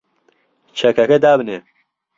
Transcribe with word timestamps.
چەکەکە 0.77 1.17
دابنێ! 1.23 1.57